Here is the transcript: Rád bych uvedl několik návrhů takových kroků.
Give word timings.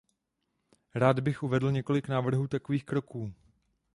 Rád 0.95 1.19
bych 1.19 1.43
uvedl 1.43 1.71
několik 1.71 2.07
návrhů 2.07 2.47
takových 2.47 2.85
kroků. 2.85 3.33